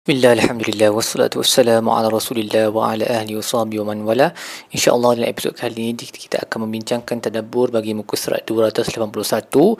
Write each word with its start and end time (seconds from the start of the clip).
Bismillah, 0.00 0.32
Alhamdulillah, 0.32 0.96
wassalatu 0.96 1.44
wassalamu 1.44 1.92
ala 1.92 2.08
rasulillah 2.08 2.72
wa 2.72 2.88
ala 2.88 3.04
ahli 3.04 3.36
wa 3.36 3.44
sahbihi 3.44 3.84
wa 3.84 3.92
man 3.92 4.08
wala. 4.08 4.32
InsyaAllah 4.72 5.20
dalam 5.20 5.28
episod 5.28 5.52
kali 5.52 5.92
ini 5.92 6.08
kita 6.08 6.40
akan 6.48 6.64
membincangkan 6.64 7.20
tadabur 7.20 7.68
bagi 7.68 7.92
muka 7.92 8.16
surat 8.16 8.40
281 8.48 8.96
uh, 9.60 9.76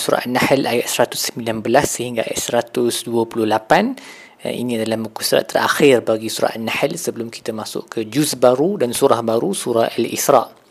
Surah 0.00 0.24
An-Nahl 0.24 0.64
ayat 0.64 0.88
119 0.88 1.36
sehingga 1.84 2.24
ayat 2.24 2.40
128 2.40 3.04
uh, 3.04 4.48
Ini 4.48 4.80
adalah 4.80 4.96
muka 4.96 5.20
surat 5.20 5.44
terakhir 5.44 6.00
bagi 6.00 6.32
surah 6.32 6.56
An-Nahl 6.56 6.96
sebelum 6.96 7.28
kita 7.28 7.52
masuk 7.52 8.00
ke 8.00 8.08
juz 8.08 8.40
baru 8.40 8.80
dan 8.80 8.96
surah 8.96 9.20
baru 9.20 9.52
surah 9.52 9.92
Al-Isra' 9.92 10.63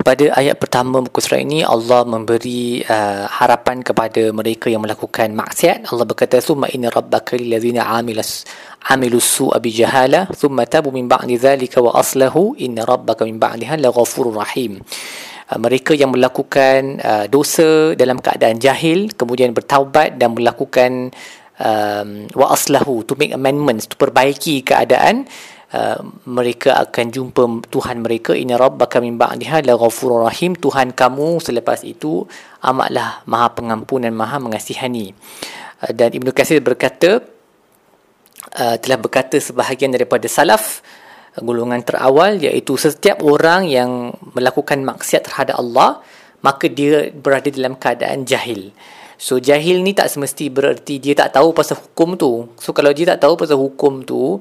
pada 0.00 0.30
ayat 0.38 0.56
pertama 0.56 1.02
muka 1.02 1.18
surat 1.18 1.42
ini 1.42 1.66
Allah 1.66 2.06
memberi 2.06 2.80
uh, 2.86 3.26
harapan 3.26 3.82
kepada 3.82 4.30
mereka 4.30 4.70
yang 4.70 4.82
melakukan 4.82 5.34
maksiat. 5.34 5.90
Allah 5.90 6.06
berkata 6.06 6.38
summa 6.38 6.70
inna 6.70 6.88
rabbaka 6.88 7.34
lillazina 7.34 7.86
amilas 7.86 8.46
amilus 8.88 9.26
su'a 9.26 9.58
bi 9.58 9.74
jahala 9.74 10.30
thumma 10.32 10.64
tabu 10.64 10.94
min 10.94 11.10
ba'di 11.10 11.36
dhalika 11.36 11.82
wa 11.82 11.98
aslahu 11.98 12.54
inna 12.56 12.86
rabbaka 12.86 13.26
min 13.26 13.42
ba'daha 13.42 13.74
laghafurur 13.78 14.38
rahim. 14.38 14.80
Uh, 15.50 15.58
mereka 15.58 15.92
yang 15.98 16.14
melakukan 16.14 17.02
uh, 17.02 17.26
dosa 17.26 17.92
dalam 17.98 18.22
keadaan 18.22 18.62
jahil 18.62 19.10
kemudian 19.18 19.50
bertaubat 19.50 20.14
dan 20.14 20.32
melakukan 20.32 21.10
um, 21.58 22.08
wa 22.38 22.46
aslahu 22.54 23.02
to 23.02 23.18
make 23.18 23.34
amendments 23.34 23.90
to 23.90 23.98
perbaiki 23.98 24.62
keadaan 24.62 25.26
Uh, 25.68 26.00
mereka 26.24 26.80
akan 26.80 27.12
jumpa 27.12 27.68
Tuhan 27.68 28.00
mereka. 28.00 28.32
Inna 28.32 28.56
rabbaka 28.56 29.04
min 29.04 29.20
ba'daha 29.20 29.60
la 29.68 29.76
ghafurur 29.76 30.24
rahim. 30.24 30.56
Tuhan 30.56 30.96
kamu 30.96 31.44
selepas 31.44 31.84
itu 31.84 32.24
amatlah 32.64 33.20
maha 33.28 33.52
pengampun 33.52 34.08
dan 34.08 34.16
maha 34.16 34.40
mengasihani. 34.40 35.12
Uh, 35.84 35.92
dan 35.92 36.16
Ibnu 36.16 36.32
Katsir 36.32 36.64
berkata 36.64 37.20
uh, 38.56 38.76
telah 38.80 38.96
berkata 38.96 39.36
sebahagian 39.36 39.92
daripada 39.92 40.24
salaf 40.24 40.80
uh, 41.36 41.44
golongan 41.44 41.84
terawal 41.84 42.40
iaitu 42.40 42.80
setiap 42.80 43.20
orang 43.20 43.68
yang 43.68 44.16
melakukan 44.32 44.80
maksiat 44.80 45.28
terhadap 45.28 45.60
Allah 45.60 46.00
maka 46.40 46.70
dia 46.70 47.10
berada 47.10 47.50
dalam 47.50 47.76
keadaan 47.76 48.24
jahil. 48.24 48.70
So 49.18 49.42
jahil 49.42 49.82
ni 49.82 49.98
tak 49.98 50.14
semesti 50.14 50.46
bererti 50.46 51.02
dia 51.02 51.18
tak 51.18 51.34
tahu 51.34 51.50
pasal 51.50 51.74
hukum 51.82 52.14
tu. 52.14 52.46
So 52.62 52.70
kalau 52.70 52.94
dia 52.94 53.04
tak 53.14 53.26
tahu 53.26 53.34
pasal 53.34 53.58
hukum 53.58 54.06
tu, 54.06 54.38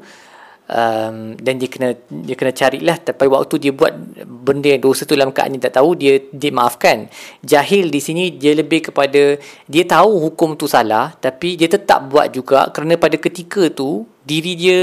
um, 0.68 1.34
dan 1.40 1.54
dia 1.60 1.70
kena 1.72 1.90
dia 2.12 2.36
kena 2.36 2.52
carilah 2.52 2.98
tapi 3.00 3.26
waktu 3.28 3.56
dia 3.60 3.72
buat 3.72 3.94
benda 4.24 4.76
yang 4.76 4.84
dosa 4.84 5.08
tu 5.08 5.16
dalam 5.16 5.32
keadaan 5.32 5.58
dia 5.58 5.64
tak 5.68 5.76
tahu 5.80 5.90
dia 5.96 6.14
dia 6.32 6.52
maafkan. 6.52 7.08
Jahil 7.44 7.92
di 7.92 8.00
sini 8.04 8.36
dia 8.36 8.54
lebih 8.56 8.92
kepada 8.92 9.40
dia 9.68 9.84
tahu 9.88 10.32
hukum 10.32 10.60
tu 10.60 10.68
salah 10.68 11.16
tapi 11.18 11.56
dia 11.56 11.72
tetap 11.72 12.08
buat 12.12 12.32
juga 12.32 12.70
kerana 12.72 13.00
pada 13.00 13.16
ketika 13.16 13.72
tu 13.72 14.06
diri 14.28 14.54
dia 14.56 14.80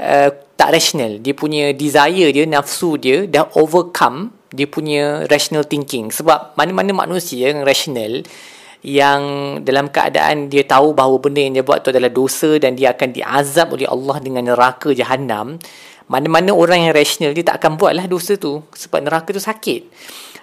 uh, 0.00 0.30
tak 0.56 0.72
rational. 0.76 1.20
Dia 1.20 1.34
punya 1.36 1.72
desire 1.72 2.32
dia 2.32 2.44
nafsu 2.44 3.00
dia 3.00 3.24
dah 3.24 3.48
overcome 3.56 4.32
dia 4.56 4.64
punya 4.64 5.28
rational 5.28 5.66
thinking. 5.66 6.08
Sebab 6.08 6.56
mana-mana 6.56 6.94
manusia 6.94 7.52
yang 7.52 7.66
rational 7.66 8.24
yang 8.86 9.22
dalam 9.66 9.90
keadaan 9.90 10.46
dia 10.46 10.62
tahu 10.62 10.94
bahawa 10.94 11.18
benda 11.18 11.42
yang 11.42 11.58
dia 11.58 11.66
buat 11.66 11.82
tu 11.82 11.90
adalah 11.90 12.06
dosa 12.06 12.54
dan 12.62 12.78
dia 12.78 12.94
akan 12.94 13.10
diazab 13.10 13.74
oleh 13.74 13.90
Allah 13.90 14.22
dengan 14.22 14.54
neraka 14.54 14.94
jahanam 14.94 15.58
mana-mana 16.06 16.54
orang 16.54 16.86
yang 16.86 16.94
rasional 16.94 17.34
dia 17.34 17.42
tak 17.42 17.58
akan 17.58 17.74
buatlah 17.82 18.06
dosa 18.06 18.38
tu 18.38 18.62
sebab 18.70 19.02
neraka 19.02 19.34
tu 19.34 19.42
sakit. 19.42 19.90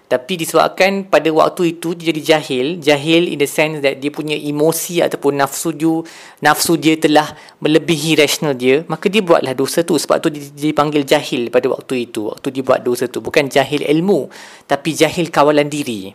Tapi 0.04 0.36
disebabkan 0.36 1.08
pada 1.08 1.26
waktu 1.32 1.74
itu 1.80 1.96
dia 1.96 2.12
jadi 2.12 2.36
jahil 2.36 2.68
jahil 2.84 3.32
in 3.32 3.40
the 3.40 3.48
sense 3.48 3.80
that 3.82 3.98
dia 3.98 4.12
punya 4.14 4.36
emosi 4.36 5.02
ataupun 5.02 5.40
nafsu 5.40 5.74
dia 5.74 6.04
nafsu 6.44 6.78
dia 6.78 7.00
telah 7.00 7.34
melebihi 7.64 8.20
rasional 8.20 8.54
dia 8.54 8.84
maka 8.86 9.10
dia 9.10 9.26
buatlah 9.26 9.58
dosa 9.58 9.82
tu 9.82 9.98
sebab 9.98 10.22
tu 10.22 10.30
dia 10.30 10.44
dipanggil 10.70 11.08
jahil 11.08 11.50
pada 11.50 11.66
waktu 11.72 12.12
itu 12.12 12.30
waktu 12.30 12.48
dia 12.52 12.62
buat 12.62 12.84
dosa 12.84 13.08
tu. 13.08 13.24
Bukan 13.24 13.48
jahil 13.48 13.88
ilmu 13.88 14.28
tapi 14.68 14.92
jahil 14.92 15.32
kawalan 15.32 15.72
diri 15.72 16.12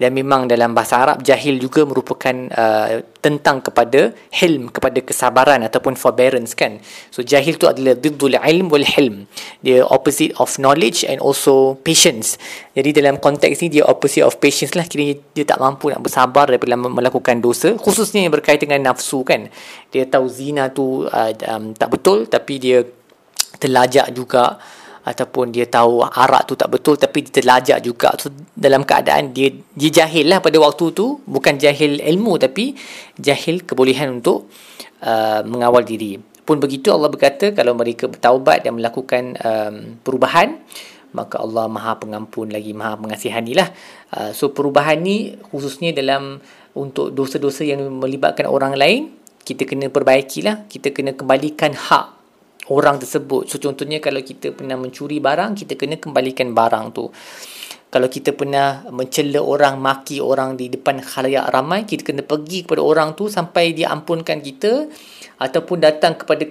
dan 0.00 0.16
memang 0.16 0.48
dalam 0.48 0.72
bahasa 0.72 0.96
Arab 0.96 1.20
jahil 1.20 1.60
juga 1.60 1.84
merupakan 1.84 2.32
uh, 2.56 3.04
tentang 3.20 3.60
kepada 3.60 4.16
hilm 4.32 4.72
kepada 4.72 4.96
kesabaran 5.04 5.60
ataupun 5.60 5.92
forbearance 5.92 6.56
kan? 6.56 6.80
So 7.12 7.20
jahil 7.20 7.60
tu 7.60 7.68
adalah 7.68 7.92
diddul 7.92 8.40
ilm 8.40 8.72
wal 8.72 8.88
hilm 8.88 9.28
dia 9.60 9.84
opposite 9.84 10.32
of 10.40 10.56
knowledge 10.56 11.04
and 11.04 11.20
also 11.20 11.76
patience. 11.84 12.40
Jadi 12.72 12.96
dalam 12.96 13.20
konteks 13.20 13.60
ni 13.60 13.68
dia 13.68 13.84
opposite 13.84 14.24
of 14.24 14.40
patience 14.40 14.72
lah. 14.72 14.88
Kira 14.88 15.20
dia 15.36 15.44
tak 15.44 15.60
mampu 15.60 15.92
nak 15.92 16.00
bersabar 16.00 16.48
daripada 16.48 16.80
melakukan 16.80 17.36
dosa 17.44 17.76
khususnya 17.76 18.24
yang 18.24 18.32
berkaitan 18.32 18.72
dengan 18.72 18.96
nafsu 18.96 19.20
kan? 19.20 19.52
Dia 19.92 20.08
tahu 20.08 20.24
zina 20.32 20.72
tu 20.72 21.04
uh, 21.04 21.32
um, 21.44 21.76
tak 21.76 21.92
betul 21.92 22.24
tapi 22.24 22.56
dia 22.56 22.88
terlajak 23.60 24.16
juga 24.16 24.56
ataupun 25.00 25.48
dia 25.48 25.64
tahu 25.64 26.04
arak 26.04 26.44
tu 26.44 26.54
tak 26.56 26.68
betul 26.68 27.00
tapi 27.00 27.24
dia 27.24 27.40
terlajak 27.40 27.78
juga. 27.80 28.12
So, 28.20 28.28
dalam 28.52 28.84
keadaan 28.84 29.32
dia 29.32 29.48
dia 29.72 29.90
jahil 30.04 30.28
lah 30.28 30.44
pada 30.44 30.60
waktu 30.60 30.92
tu. 30.92 31.20
Bukan 31.24 31.56
jahil 31.56 32.04
ilmu 32.04 32.36
tapi 32.36 32.76
jahil 33.16 33.64
kebolehan 33.64 34.20
untuk 34.20 34.52
uh, 35.04 35.40
mengawal 35.48 35.82
diri. 35.84 36.20
Pun 36.20 36.60
begitu 36.60 36.92
Allah 36.92 37.08
berkata 37.08 37.54
kalau 37.56 37.72
mereka 37.72 38.10
bertaubat 38.10 38.66
dan 38.66 38.76
melakukan 38.76 39.38
um, 39.40 39.74
perubahan 40.04 40.58
maka 41.10 41.42
Allah 41.42 41.66
maha 41.66 41.98
pengampun 41.98 42.54
lagi 42.54 42.70
maha 42.70 42.94
mengasihani 42.94 43.56
lah. 43.56 43.68
Uh, 44.14 44.30
so 44.30 44.54
perubahan 44.54 45.00
ni 45.02 45.34
khususnya 45.50 45.90
dalam 45.90 46.38
untuk 46.76 47.10
dosa-dosa 47.10 47.66
yang 47.66 47.82
melibatkan 47.98 48.46
orang 48.46 48.78
lain 48.78 49.10
kita 49.42 49.66
kena 49.66 49.88
perbaikilah. 49.90 50.68
Kita 50.70 50.94
kena 50.94 51.16
kembalikan 51.16 51.74
hak 51.74 52.19
orang 52.70 53.02
tersebut. 53.02 53.50
So 53.50 53.58
contohnya 53.58 53.98
kalau 53.98 54.22
kita 54.22 54.54
pernah 54.54 54.78
mencuri 54.78 55.18
barang, 55.18 55.58
kita 55.58 55.74
kena 55.74 55.98
kembalikan 55.98 56.54
barang 56.54 56.86
tu. 56.94 57.10
Kalau 57.90 58.06
kita 58.06 58.30
pernah 58.38 58.86
mencela 58.94 59.42
orang, 59.42 59.82
maki 59.82 60.22
orang 60.22 60.54
di 60.54 60.70
depan 60.70 61.02
khalayak 61.02 61.50
ramai, 61.50 61.82
kita 61.82 62.06
kena 62.06 62.22
pergi 62.22 62.62
kepada 62.62 62.86
orang 62.86 63.18
tu 63.18 63.26
sampai 63.26 63.74
dia 63.74 63.90
ampunkan 63.90 64.38
kita 64.38 64.86
ataupun 65.42 65.82
datang 65.82 66.14
kepada 66.14 66.46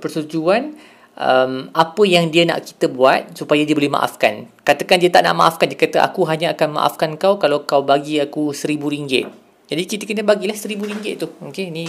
persetujuan 0.00 0.72
um, 1.20 1.68
apa 1.76 2.02
yang 2.08 2.32
dia 2.32 2.48
nak 2.48 2.64
kita 2.64 2.88
buat 2.88 3.36
supaya 3.36 3.68
dia 3.68 3.76
boleh 3.76 3.92
maafkan. 3.92 4.48
Katakan 4.64 4.96
dia 4.96 5.12
tak 5.12 5.28
nak 5.28 5.36
maafkan, 5.36 5.68
dia 5.68 5.76
kata 5.76 6.00
aku 6.00 6.24
hanya 6.24 6.56
akan 6.56 6.80
maafkan 6.80 7.20
kau 7.20 7.36
kalau 7.36 7.68
kau 7.68 7.84
bagi 7.84 8.16
aku 8.16 8.56
seribu 8.56 8.88
ringgit. 8.88 9.28
Jadi 9.68 9.82
kita 9.88 10.08
kena 10.08 10.24
bagilah 10.24 10.56
seribu 10.56 10.88
ringgit 10.88 11.20
tu. 11.20 11.28
Okay, 11.52 11.68
ni 11.68 11.84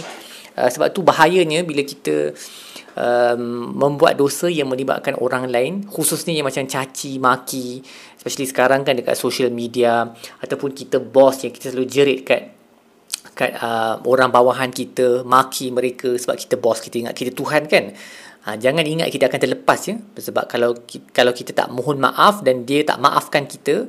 uh, 0.58 0.68
sebab 0.70 0.90
tu 0.94 1.02
bahayanya 1.06 1.62
bila 1.62 1.82
kita 1.82 2.34
um, 2.98 3.74
membuat 3.74 4.18
dosa 4.18 4.46
yang 4.50 4.70
melibatkan 4.70 5.18
orang 5.18 5.50
lain 5.50 5.86
khususnya 5.86 6.34
yang 6.34 6.46
macam 6.46 6.64
caci 6.66 7.18
maki 7.18 7.82
especially 8.18 8.48
sekarang 8.48 8.82
kan 8.86 8.96
dekat 8.96 9.18
social 9.18 9.50
media 9.52 10.10
ataupun 10.40 10.72
kita 10.72 11.02
bos 11.02 11.44
yang 11.44 11.52
kita 11.52 11.74
selalu 11.74 11.88
jerit 11.90 12.20
kat 12.24 12.54
kat 13.34 13.58
uh, 13.58 13.98
orang 14.06 14.30
bawahan 14.30 14.70
kita 14.70 15.26
maki 15.26 15.74
mereka 15.74 16.14
sebab 16.14 16.38
kita 16.38 16.54
bos 16.56 16.78
kita 16.78 17.02
ingat 17.02 17.14
kita 17.18 17.34
Tuhan 17.34 17.66
kan. 17.66 17.90
Ha, 18.44 18.60
jangan 18.60 18.84
ingat 18.84 19.08
kita 19.08 19.32
akan 19.32 19.40
terlepas 19.40 19.80
ya. 19.88 19.96
Sebab 19.96 20.44
kalau 20.46 20.76
kalau 21.16 21.32
kita 21.32 21.56
tak 21.56 21.72
mohon 21.72 21.96
maaf 21.96 22.44
dan 22.44 22.68
dia 22.68 22.84
tak 22.84 23.00
maafkan 23.00 23.48
kita 23.48 23.88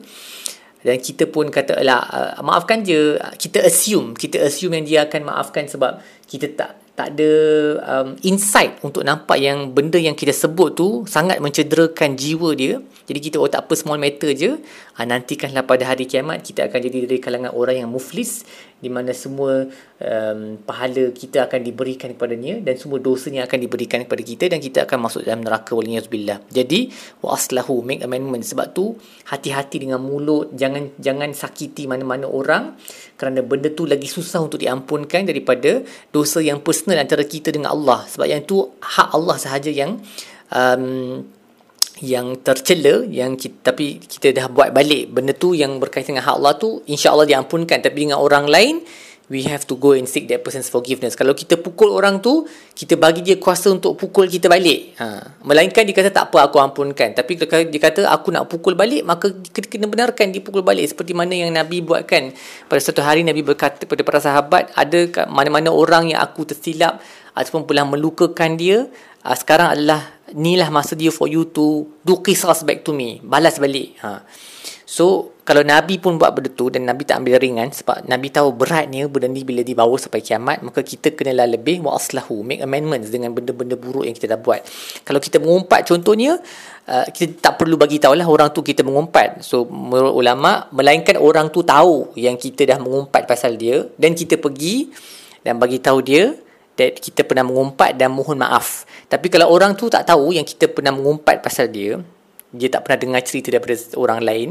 dan 0.85 1.01
kita 1.01 1.25
pun 1.25 1.49
kata 1.49 1.81
lah 1.81 2.05
uh, 2.13 2.45
maafkan 2.45 2.85
je 2.85 3.17
kita 3.41 3.65
assume 3.65 4.13
kita 4.13 4.37
assume 4.45 4.77
yang 4.77 4.85
dia 4.85 4.99
akan 5.09 5.25
maafkan 5.25 5.65
sebab 5.65 5.97
kita 6.29 6.53
tak 6.53 6.85
tak 6.95 7.11
ada 7.11 7.31
um, 7.83 8.15
insight 8.23 8.79
untuk 8.79 9.03
nampak 9.03 9.35
yang 9.35 9.75
benda 9.75 9.99
yang 9.99 10.15
kita 10.15 10.31
sebut 10.31 10.79
tu 10.79 11.03
sangat 11.03 11.43
mencederakan 11.43 12.15
jiwa 12.15 12.55
dia. 12.55 12.79
Jadi 13.05 13.19
kita 13.19 13.37
oh 13.37 13.51
tak 13.51 13.67
apa 13.67 13.75
small 13.75 13.99
matter 13.99 14.31
je. 14.31 14.55
Ha, 14.95 15.03
nantikanlah 15.03 15.67
pada 15.67 15.83
hari 15.91 16.07
kiamat 16.07 16.39
kita 16.39 16.71
akan 16.71 16.79
jadi 16.79 16.97
dari 17.03 17.19
kalangan 17.19 17.51
orang 17.51 17.83
yang 17.83 17.91
muflis 17.91 18.47
di 18.75 18.91
mana 18.91 19.15
semua 19.15 19.65
um, 20.03 20.39
pahala 20.61 21.09
kita 21.15 21.47
akan 21.47 21.63
diberikan 21.63 22.11
kepadanya 22.11 22.59
dan 22.59 22.75
semua 22.75 22.99
dosanya 22.99 23.47
akan 23.47 23.57
diberikan 23.63 24.03
kepada 24.03 24.21
kita 24.21 24.45
dan 24.51 24.59
kita 24.59 24.83
akan 24.83 25.07
masuk 25.07 25.23
dalam 25.23 25.41
neraka 25.41 25.71
waliyazbillah. 25.73 26.51
Jadi 26.51 26.91
wa 27.23 27.33
aslahu 27.33 27.81
make 27.81 28.03
amendment. 28.03 28.43
Sebab 28.43 28.75
tu 28.75 28.99
hati-hati 29.31 29.87
dengan 29.87 30.03
mulut. 30.03 30.51
Jangan 30.53 30.99
jangan 30.99 31.31
sakiti 31.31 31.87
mana-mana 31.87 32.27
orang 32.27 32.75
kerana 33.15 33.39
benda 33.39 33.71
tu 33.71 33.87
lagi 33.87 34.11
susah 34.11 34.43
untuk 34.43 34.59
diampunkan 34.59 35.23
daripada 35.23 35.79
dosa 36.11 36.43
yang 36.43 36.59
personal 36.59 36.99
antara 36.99 37.23
kita 37.23 37.55
dengan 37.55 37.71
Allah. 37.71 38.03
Sebab 38.11 38.27
yang 38.27 38.43
tu 38.43 38.59
hak 38.83 39.15
Allah 39.15 39.37
sahaja 39.39 39.71
yang 39.71 40.03
um, 40.51 41.23
yang 42.03 42.43
tercela 42.43 43.07
yang 43.07 43.39
kita, 43.39 43.71
tapi 43.71 44.03
kita 44.03 44.35
dah 44.35 44.51
buat 44.51 44.75
balik 44.75 45.15
benda 45.15 45.31
tu 45.31 45.55
yang 45.55 45.79
berkaitan 45.79 46.19
dengan 46.19 46.27
hak 46.27 46.35
Allah 46.41 46.53
tu 46.59 46.83
insya-Allah 46.91 47.23
diampunkan 47.23 47.79
tapi 47.79 48.07
dengan 48.09 48.19
orang 48.19 48.51
lain 48.51 48.83
we 49.29 49.41
have 49.49 49.65
to 49.65 49.73
go 49.73 49.97
and 49.97 50.05
seek 50.05 50.29
that 50.29 50.45
person's 50.45 50.69
forgiveness. 50.69 51.17
Kalau 51.17 51.33
kita 51.33 51.57
pukul 51.57 51.89
orang 51.89 52.21
tu, 52.21 52.45
kita 52.77 52.93
bagi 52.93 53.25
dia 53.25 53.41
kuasa 53.41 53.73
untuk 53.73 53.97
pukul 53.97 54.29
kita 54.29 54.45
balik. 54.45 54.93
Ha. 55.01 55.41
Melainkan 55.41 55.81
dia 55.81 55.95
kata 55.97 56.13
tak 56.13 56.29
apa 56.29 56.45
aku 56.49 56.61
ampunkan. 56.61 57.17
Tapi 57.17 57.41
kalau 57.41 57.65
dia 57.65 57.81
kata 57.81 58.05
aku 58.05 58.29
nak 58.29 58.45
pukul 58.49 58.77
balik, 58.77 59.01
maka 59.01 59.33
kita 59.33 59.65
kena 59.65 59.89
benarkan 59.89 60.29
dia 60.29 60.41
pukul 60.45 60.61
balik. 60.61 60.93
Seperti 60.93 61.17
mana 61.17 61.33
yang 61.33 61.49
Nabi 61.53 61.81
buatkan. 61.81 62.37
Pada 62.69 62.81
satu 62.81 63.01
hari 63.01 63.25
Nabi 63.25 63.41
berkata 63.41 63.81
kepada 63.81 64.05
para 64.05 64.19
sahabat, 64.21 64.69
ada 64.77 65.25
mana-mana 65.25 65.73
orang 65.73 66.13
yang 66.13 66.21
aku 66.21 66.45
tersilap 66.45 67.01
ataupun 67.33 67.65
pula 67.65 67.83
melukakan 67.83 68.55
dia, 68.55 68.85
uh, 69.25 69.35
sekarang 69.35 69.73
adalah 69.75 70.14
inilah 70.33 70.73
masa 70.73 70.97
dia 70.97 71.13
for 71.13 71.29
you 71.29 71.45
to 71.53 71.85
do 72.01 72.17
qisas 72.25 72.65
back 72.65 72.81
to 72.81 72.95
me. 72.95 73.21
Balas 73.21 73.61
balik. 73.61 73.99
Ha. 74.01 74.25
So 74.85 75.33
kalau 75.45 75.61
Nabi 75.65 75.97
pun 75.97 76.17
buat 76.17 76.33
benda 76.33 76.49
tu 76.53 76.69
dan 76.69 76.85
Nabi 76.85 77.05
tak 77.05 77.21
ambil 77.21 77.41
ringan 77.41 77.73
sebab 77.73 78.05
Nabi 78.05 78.29
tahu 78.29 78.53
beratnya 78.53 79.09
benda 79.09 79.29
ni 79.29 79.41
bila 79.41 79.65
dibawa 79.65 79.93
sampai 79.97 80.21
kiamat 80.21 80.61
maka 80.61 80.81
kita 80.85 81.13
kenalah 81.13 81.49
lebih 81.49 81.81
wa 81.81 81.97
aslahu 81.97 82.45
make 82.45 82.61
amendments 82.61 83.09
dengan 83.09 83.33
benda-benda 83.33 83.77
buruk 83.77 84.05
yang 84.05 84.13
kita 84.13 84.37
dah 84.37 84.39
buat. 84.41 84.61
Kalau 85.01 85.17
kita 85.17 85.41
mengumpat 85.41 85.89
contohnya 85.89 86.37
uh, 86.85 87.05
kita 87.09 87.37
tak 87.41 87.61
perlu 87.61 87.77
bagi 87.81 87.97
lah 87.97 88.25
orang 88.29 88.53
tu 88.53 88.61
kita 88.61 88.85
mengumpat. 88.85 89.41
So 89.41 89.65
menurut 89.65 90.13
ulama 90.17 90.69
melainkan 90.69 91.17
orang 91.17 91.49
tu 91.49 91.65
tahu 91.65 92.13
yang 92.13 92.37
kita 92.37 92.69
dah 92.69 92.77
mengumpat 92.77 93.25
pasal 93.25 93.57
dia 93.57 93.89
dan 93.97 94.13
kita 94.13 94.37
pergi 94.37 94.93
dan 95.41 95.57
bagi 95.57 95.81
tahu 95.81 96.01
dia 96.05 96.33
that 96.75 96.99
kita 96.99 97.23
pernah 97.23 97.47
mengumpat 97.47 97.95
dan 97.95 98.11
mohon 98.11 98.39
maaf. 98.39 98.83
Tapi 99.07 99.31
kalau 99.31 99.47
orang 99.51 99.75
tu 99.75 99.87
tak 99.87 100.07
tahu 100.07 100.35
yang 100.35 100.43
kita 100.43 100.67
pernah 100.71 100.91
mengumpat 100.91 101.39
pasal 101.39 101.71
dia, 101.71 101.99
dia 102.51 102.67
tak 102.71 102.87
pernah 102.87 102.99
dengar 102.99 103.21
cerita 103.23 103.51
daripada 103.51 103.75
orang 103.99 104.19
lain 104.23 104.49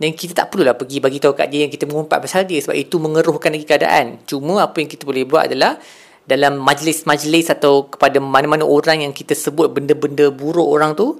dan 0.00 0.16
kita 0.16 0.32
tak 0.32 0.48
perlulah 0.48 0.72
pergi 0.74 0.96
bagi 0.96 1.20
tahu 1.20 1.36
kat 1.36 1.52
dia 1.52 1.68
yang 1.68 1.72
kita 1.72 1.84
mengumpat 1.84 2.24
pasal 2.24 2.48
dia 2.48 2.56
sebab 2.64 2.72
itu 2.72 2.96
mengeruhkan 2.96 3.52
lagi 3.52 3.66
keadaan. 3.68 4.24
Cuma 4.24 4.64
apa 4.64 4.80
yang 4.80 4.88
kita 4.88 5.04
boleh 5.04 5.28
buat 5.28 5.50
adalah 5.50 5.76
dalam 6.24 6.62
majlis-majlis 6.62 7.52
atau 7.52 7.90
kepada 7.90 8.22
mana-mana 8.22 8.64
orang 8.64 9.04
yang 9.04 9.12
kita 9.12 9.36
sebut 9.36 9.68
benda-benda 9.68 10.30
buruk 10.30 10.64
orang 10.64 10.94
tu 10.94 11.18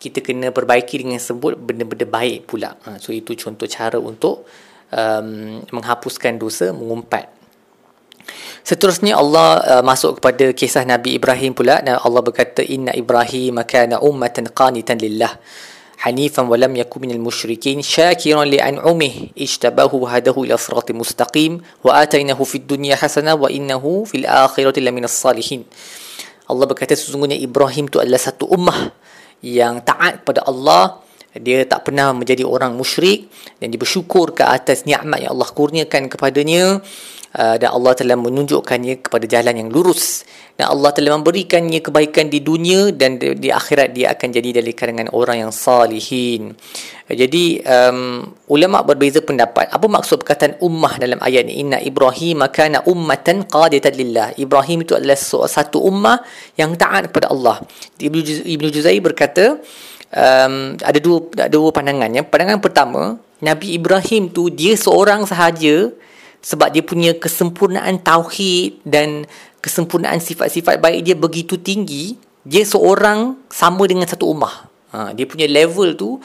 kita 0.00 0.18
kena 0.18 0.50
perbaiki 0.50 0.98
dengan 0.98 1.20
sebut 1.20 1.54
benda-benda 1.54 2.08
baik 2.08 2.50
pula. 2.50 2.74
Ha, 2.88 2.98
so 2.98 3.14
itu 3.14 3.38
contoh 3.38 3.70
cara 3.70 4.00
untuk 4.02 4.48
um, 4.90 5.62
menghapuskan 5.70 6.40
dosa 6.40 6.74
mengumpat 6.74 7.41
Seterusnya 8.62 9.18
Allah 9.18 9.58
uh, 9.62 9.82
masuk 9.82 10.22
kepada 10.22 10.54
kisah 10.54 10.86
Nabi 10.86 11.18
Ibrahim 11.18 11.52
pula. 11.52 11.82
Dan 11.82 11.98
Allah 11.98 12.22
berkata 12.22 12.62
inna 12.62 12.94
ibrahim 12.94 13.58
kana 13.66 13.98
ummatan 13.98 14.50
qanitan 14.54 14.98
lillah 15.02 15.34
hanifan 16.02 16.50
wa 16.50 16.58
lam 16.58 16.74
yakun 16.74 17.06
minal 17.06 17.22
musyrikin 17.22 17.78
syakiran 17.78 18.42
li 18.50 18.58
an'umih 18.58 19.30
ijtabahu 19.38 20.02
wa 20.02 20.18
hadahu 20.18 20.42
ila 20.42 20.58
siratin 20.58 20.98
mustaqim 20.98 21.62
wa 21.86 22.02
atainahu 22.02 22.42
fid 22.42 22.66
dunya 22.66 22.98
hasanah 22.98 23.38
wa 23.38 23.46
innahu 23.46 24.02
fil 24.02 24.26
akhirati 24.26 24.82
laminas 24.82 25.14
salihin. 25.14 25.62
Allah 26.50 26.66
berkata 26.66 26.98
sesungguhnya 26.98 27.38
Ibrahim 27.38 27.86
itu 27.86 28.02
adalah 28.02 28.18
satu 28.18 28.50
ummah 28.50 28.90
yang 29.46 29.82
taat 29.86 30.26
kepada 30.26 30.42
Allah. 30.46 31.02
Dia 31.32 31.64
tak 31.64 31.88
pernah 31.88 32.12
menjadi 32.12 32.44
orang 32.44 32.76
musyrik 32.76 33.32
dan 33.56 33.72
dia 33.72 33.80
bersyukur 33.80 34.36
ke 34.36 34.44
atas 34.44 34.84
nikmat 34.84 35.24
yang 35.24 35.32
Allah 35.32 35.48
kurniakan 35.48 36.12
kepadanya 36.12 36.84
uh, 37.36 37.56
dan 37.56 37.68
Allah 37.72 37.92
telah 37.96 38.16
menunjukkannya 38.16 39.04
kepada 39.04 39.24
jalan 39.28 39.66
yang 39.66 39.68
lurus. 39.72 40.24
Dan 40.52 40.68
Allah 40.68 40.92
telah 40.92 41.16
memberikannya 41.16 41.80
kebaikan 41.80 42.28
di 42.28 42.44
dunia 42.44 42.92
dan 42.92 43.16
di, 43.16 43.32
di 43.40 43.48
akhirat 43.48 43.96
dia 43.96 44.12
akan 44.12 44.28
jadi 44.28 44.60
dari 44.60 44.72
kalangan 44.76 45.08
orang 45.16 45.48
yang 45.48 45.52
salihin. 45.52 46.52
Jadi 47.08 47.60
um, 47.64 48.24
ulama 48.52 48.84
berbeza 48.84 49.24
pendapat. 49.24 49.68
Apa 49.72 49.88
maksud 49.88 50.20
perkataan 50.24 50.60
ummah 50.60 50.96
dalam 51.00 51.20
ayat 51.24 51.48
ini 51.48 51.54
inna 51.60 51.78
ibrahim 51.80 52.44
kana 52.52 52.84
ummatan 52.84 53.48
qadatan 53.48 53.92
lillah. 53.96 54.28
Ibrahim 54.36 54.84
itu 54.84 54.96
adalah 54.96 55.16
satu 55.48 55.82
ummah 55.88 56.20
yang 56.56 56.76
taat 56.76 57.08
kepada 57.12 57.32
Allah. 57.32 57.64
Ibnu 57.96 58.44
ibnu 58.44 58.68
juzai 58.68 59.00
berkata 59.00 59.56
um, 60.12 60.76
ada 60.80 60.98
dua 61.00 61.18
ada 61.36 61.52
dua 61.52 61.72
pandangan. 61.72 62.12
Yang 62.12 62.26
pandangan 62.28 62.60
pertama, 62.60 63.02
Nabi 63.40 63.76
Ibrahim 63.76 64.28
tu 64.28 64.52
dia 64.52 64.76
seorang 64.76 65.24
sahaja 65.24 65.90
sebab 66.42 66.74
dia 66.74 66.82
punya 66.82 67.14
kesempurnaan 67.14 68.02
tauhid 68.02 68.82
dan 68.82 69.24
kesempurnaan 69.62 70.18
sifat-sifat 70.18 70.82
baik 70.82 71.06
dia 71.06 71.14
begitu 71.14 71.54
tinggi, 71.62 72.18
dia 72.42 72.66
seorang 72.66 73.46
sama 73.46 73.86
dengan 73.86 74.10
satu 74.10 74.26
ummah. 74.34 74.66
Ha, 74.92 75.14
dia 75.16 75.24
punya 75.24 75.46
level 75.48 75.94
tu 75.94 76.18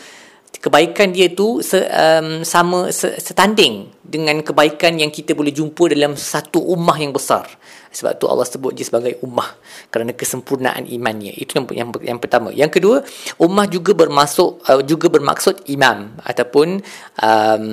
kebaikan 0.57 1.13
dia 1.13 1.29
tu 1.31 1.61
se, 1.61 1.77
um, 1.77 2.41
sama 2.41 2.89
se, 2.89 3.13
setanding 3.21 3.93
dengan 4.01 4.41
kebaikan 4.41 4.97
yang 4.97 5.13
kita 5.13 5.37
boleh 5.37 5.53
jumpa 5.53 5.93
dalam 5.93 6.17
satu 6.17 6.59
ummah 6.59 6.97
yang 6.97 7.13
besar. 7.13 7.45
Sebab 7.93 8.19
tu 8.19 8.25
Allah 8.27 8.45
sebut 8.45 8.73
dia 8.73 8.83
sebagai 8.83 9.21
ummah 9.23 9.47
kerana 9.93 10.11
kesempurnaan 10.17 10.89
imannya. 10.89 11.33
Itu 11.37 11.61
yang 11.61 11.65
yang, 11.71 11.89
yang 12.03 12.19
pertama. 12.19 12.49
Yang 12.51 12.81
kedua, 12.81 12.95
ummah 13.37 13.69
juga 13.69 13.93
bermasuk 13.93 14.65
uh, 14.67 14.81
juga 14.83 15.07
bermaksud 15.13 15.69
imam 15.69 16.17
ataupun 16.25 16.81
um, 17.21 17.65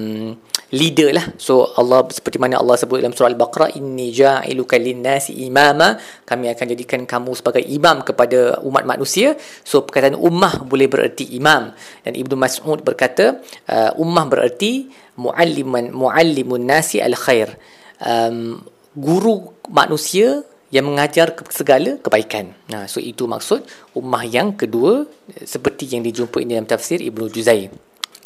leader 0.72 1.12
lah. 1.12 1.26
So 1.36 1.74
Allah 1.76 2.08
seperti 2.08 2.40
mana 2.40 2.60
Allah 2.62 2.78
sebut 2.80 3.02
dalam 3.02 3.12
surah 3.12 3.32
Al-Baqarah 3.34 3.76
inni 3.76 4.14
ja'iluka 4.14 4.80
lin-nasi 4.80 5.36
imama, 5.44 6.00
kami 6.24 6.48
akan 6.48 6.66
jadikan 6.72 7.00
kamu 7.04 7.36
sebagai 7.36 7.60
imam 7.66 8.00
kepada 8.00 8.62
umat 8.64 8.88
manusia. 8.88 9.36
So 9.66 9.84
perkataan 9.84 10.16
ummah 10.16 10.64
boleh 10.64 10.88
bererti 10.88 11.28
imam. 11.36 11.74
Dan 12.06 12.12
Ibnu 12.16 12.34
Mas'ud 12.38 12.80
berkata 12.80 13.42
uh, 13.68 13.92
ummah 14.00 14.24
bererti 14.30 14.88
mualliman 15.20 15.92
muallimun 15.92 16.64
nasi 16.64 17.02
al-khair. 17.02 17.58
Um, 18.00 18.62
guru 18.94 19.54
manusia 19.68 20.42
yang 20.74 20.90
mengajar 20.90 21.30
segala 21.54 22.02
kebaikan. 22.02 22.50
Nah, 22.66 22.90
so 22.90 22.98
itu 22.98 23.30
maksud 23.30 23.62
ummah 23.94 24.26
yang 24.26 24.58
kedua 24.58 25.06
seperti 25.46 25.86
yang 25.86 26.02
dijumpai 26.02 26.42
dalam 26.42 26.66
tafsir 26.66 26.98
Ibnu 26.98 27.30
Juzai. 27.30 27.70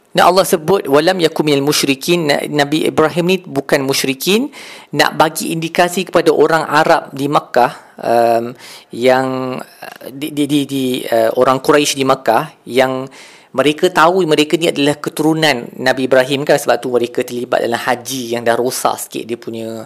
Dan 0.08 0.25
Allah 0.25 0.40
sebut 0.49 0.88
walam 0.88 1.20
yakum 1.20 1.44
minal 1.44 1.60
musyrikin. 1.60 2.32
Nabi 2.49 2.88
Ibrahim 2.88 3.25
ni 3.28 3.37
bukan 3.44 3.84
musyrikin. 3.84 4.49
Nak 4.96 5.20
bagi 5.20 5.52
indikasi 5.52 6.08
kepada 6.08 6.32
orang 6.32 6.64
Arab 6.64 7.12
di 7.12 7.28
Makkah 7.28 7.72
um, 8.00 8.56
yang 8.88 9.60
di 10.08 10.32
di 10.32 10.44
di, 10.49 10.60
di 10.64 10.84
uh, 11.05 11.37
orang 11.37 11.60
Quraisy 11.60 12.00
di 12.00 12.08
Makkah 12.08 12.64
yang 12.64 13.05
mereka 13.52 13.93
tahu 13.93 14.25
mereka 14.25 14.56
ni 14.56 14.72
adalah 14.72 14.96
keturunan 14.96 15.76
Nabi 15.76 16.08
Ibrahim 16.08 16.49
kan? 16.49 16.56
Sebab 16.56 16.81
tu 16.81 16.88
mereka 16.88 17.20
terlibat 17.20 17.61
dalam 17.61 17.76
haji 17.76 18.32
yang 18.32 18.40
dah 18.49 18.56
rosak 18.56 18.96
sikit 18.96 19.28
dia 19.28 19.37
punya 19.37 19.84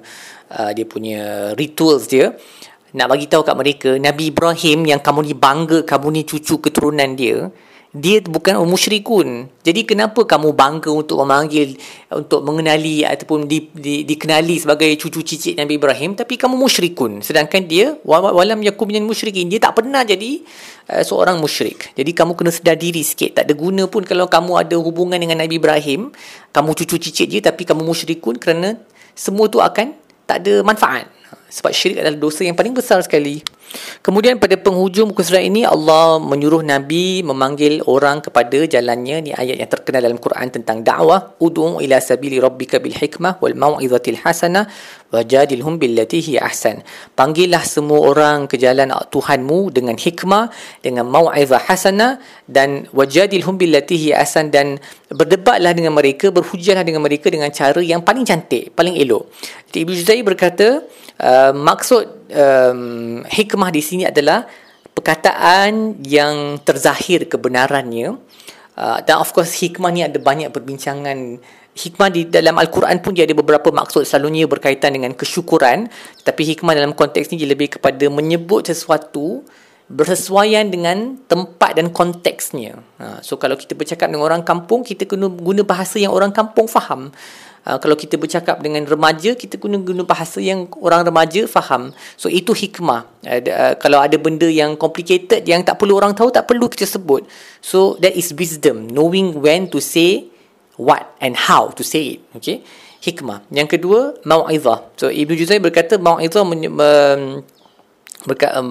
uh, 0.54 0.70
dia 0.70 0.86
punya 0.86 1.50
rituals 1.58 2.06
dia. 2.06 2.30
Nak 2.94 3.08
bagi 3.10 3.26
tahu 3.26 3.42
kat 3.42 3.56
mereka 3.58 3.90
Nabi 3.98 4.30
Ibrahim 4.30 4.86
yang 4.86 5.02
kamu 5.02 5.26
ni 5.26 5.34
bangga 5.34 5.82
kamu 5.82 6.06
ni 6.14 6.22
cucu 6.22 6.62
keturunan 6.62 7.10
dia 7.18 7.50
dia 7.92 8.24
bukan 8.24 8.56
musyrikun. 8.64 9.52
Jadi 9.60 9.84
kenapa 9.84 10.24
kamu 10.24 10.56
bangga 10.56 10.88
untuk 10.88 11.20
memanggil 11.20 11.76
untuk 12.08 12.40
mengenali 12.40 13.04
ataupun 13.04 13.44
di, 13.44 13.68
di, 13.68 14.08
dikenali 14.08 14.56
sebagai 14.56 14.88
cucu 14.96 15.20
cicit 15.20 15.60
Nabi 15.60 15.76
Ibrahim 15.76 16.16
tapi 16.16 16.40
kamu 16.40 16.56
musyrikun. 16.56 17.20
Sedangkan 17.20 17.68
dia 17.68 17.92
walam 18.08 18.64
yakum 18.64 18.88
minal 18.88 19.04
musyrikin. 19.04 19.52
Dia 19.52 19.60
tak 19.60 19.84
pernah 19.84 20.08
jadi 20.08 20.40
uh, 20.88 21.04
seorang 21.04 21.36
musyrik. 21.36 21.92
Jadi 21.92 22.16
kamu 22.16 22.32
kena 22.32 22.48
sedar 22.48 22.80
diri 22.80 23.04
sikit. 23.04 23.36
Tak 23.36 23.44
ada 23.44 23.52
guna 23.52 23.84
pun 23.84 24.08
kalau 24.08 24.24
kamu 24.24 24.52
ada 24.56 24.76
hubungan 24.80 25.20
dengan 25.20 25.44
Nabi 25.44 25.60
Ibrahim, 25.60 26.16
kamu 26.56 26.70
cucu 26.72 26.96
cicit 26.96 27.28
dia 27.28 27.44
tapi 27.44 27.68
kamu 27.68 27.84
musyrikun 27.84 28.40
kerana 28.40 28.80
semua 29.12 29.52
tu 29.52 29.60
akan 29.60 29.92
tak 30.24 30.40
ada 30.40 30.64
manfaat. 30.64 31.12
Sebab 31.52 31.68
syirik 31.76 32.00
adalah 32.00 32.16
dosa 32.16 32.40
yang 32.40 32.56
paling 32.56 32.72
besar 32.72 33.04
sekali. 33.04 33.44
Kemudian 34.02 34.42
pada 34.42 34.58
penghujung 34.58 35.14
muka 35.14 35.22
surat 35.22 35.46
ini 35.46 35.62
Allah 35.66 36.18
menyuruh 36.18 36.62
Nabi 36.62 37.22
memanggil 37.22 37.84
orang 37.86 38.22
kepada 38.24 38.66
jalannya. 38.66 39.16
Ni 39.22 39.30
ayat 39.30 39.56
yang 39.62 39.70
terkenal 39.70 40.02
dalam 40.04 40.18
Quran 40.18 40.48
tentang 40.50 40.82
dakwah. 40.82 41.34
Ud'u 41.38 41.78
ila 41.78 41.96
sabili 42.02 42.42
rabbika 42.42 42.82
bil 42.82 42.94
hikmah 42.94 43.38
wal 43.38 43.54
mau'izatil 43.54 44.18
hasanah 44.22 44.66
wajadilhum 45.12 45.76
billati 45.76 46.18
hi 46.24 46.40
ahsan. 46.40 46.80
Panggillah 47.14 47.62
semua 47.62 48.00
orang 48.02 48.48
ke 48.48 48.56
jalan 48.56 48.90
Tuhanmu 48.90 49.70
dengan 49.70 49.94
hikmah 49.94 50.48
dengan 50.80 51.06
mau'izah 51.06 51.60
hasanah 51.60 52.18
dan 52.48 52.88
wajadilhum 52.90 53.60
billati 53.60 53.96
hi 54.00 54.10
ahsan 54.16 54.48
dan 54.48 54.80
berdebatlah 55.12 55.76
dengan 55.76 55.92
mereka 55.92 56.32
berhujahlah 56.32 56.82
dengan 56.82 57.04
mereka 57.04 57.28
dengan 57.28 57.52
cara 57.52 57.78
yang 57.84 58.00
paling 58.00 58.24
cantik 58.24 58.72
paling 58.72 58.96
elok. 58.96 59.28
Jadi 59.68 59.78
Ibnu 59.84 59.94
Juzai 59.94 60.20
berkata 60.24 60.84
uh, 61.20 61.52
maksud 61.52 62.21
um, 62.32 63.22
hikmah 63.28 63.70
di 63.70 63.82
sini 63.84 64.04
adalah 64.08 64.48
perkataan 64.92 66.02
yang 66.04 66.60
terzahir 66.60 67.28
kebenarannya 67.28 68.16
uh, 68.76 68.98
dan 69.04 69.16
of 69.20 69.32
course 69.32 69.56
hikmah 69.60 69.92
ni 69.92 70.04
ada 70.04 70.18
banyak 70.20 70.52
perbincangan 70.52 71.40
hikmah 71.72 72.08
di 72.12 72.28
dalam 72.28 72.60
al-Quran 72.60 73.00
pun 73.00 73.16
dia 73.16 73.24
ada 73.24 73.32
beberapa 73.32 73.72
maksud 73.72 74.04
selalunya 74.04 74.44
berkaitan 74.44 74.92
dengan 74.92 75.16
kesyukuran 75.16 75.88
tapi 76.20 76.42
hikmah 76.52 76.76
dalam 76.76 76.92
konteks 76.92 77.32
ni 77.32 77.40
dia 77.40 77.48
lebih 77.48 77.80
kepada 77.80 78.04
menyebut 78.12 78.68
sesuatu 78.68 79.40
bersesuaian 79.92 80.64
dengan 80.72 81.20
tempat 81.28 81.76
dan 81.76 81.92
konteksnya. 81.92 82.80
Ha, 82.96 83.20
so 83.20 83.36
kalau 83.36 83.60
kita 83.60 83.76
bercakap 83.76 84.08
dengan 84.08 84.24
orang 84.24 84.40
kampung, 84.40 84.80
kita 84.80 85.04
kena 85.04 85.28
guna 85.28 85.68
bahasa 85.68 86.00
yang 86.00 86.16
orang 86.16 86.32
kampung 86.32 86.64
faham. 86.64 87.12
Uh, 87.66 87.78
kalau 87.78 87.94
kita 87.98 88.18
bercakap 88.18 88.62
dengan 88.62 88.86
remaja 88.86 89.34
kita 89.34 89.58
guna 89.58 89.78
guna 89.78 90.02
bahasa 90.02 90.38
yang 90.38 90.70
orang 90.78 91.06
remaja 91.06 91.46
faham. 91.46 91.90
So 92.18 92.30
itu 92.30 92.54
hikmah. 92.54 93.06
Uh, 93.22 93.40
uh, 93.48 93.74
kalau 93.78 93.98
ada 94.02 94.16
benda 94.18 94.46
yang 94.46 94.74
complicated 94.78 95.46
yang 95.46 95.62
tak 95.62 95.78
perlu 95.78 95.98
orang 95.98 96.14
tahu 96.14 96.30
tak 96.30 96.46
perlu 96.46 96.66
kita 96.70 96.86
sebut. 96.86 97.26
So 97.62 97.98
that 98.02 98.14
is 98.14 98.34
wisdom. 98.34 98.90
Knowing 98.90 99.38
when 99.38 99.70
to 99.70 99.78
say 99.78 100.30
what 100.78 101.14
and 101.22 101.38
how 101.38 101.70
to 101.74 101.82
say 101.82 102.18
it. 102.18 102.20
Okay? 102.36 102.62
Hikmah. 103.02 103.50
Yang 103.50 103.78
kedua 103.78 104.14
mau'izah. 104.22 104.94
So 104.94 105.10
ibnu 105.10 105.34
juzai 105.34 105.58
berkata 105.58 105.98
mau'izah 105.98 106.46
men- 106.46 106.70
men- 106.70 107.42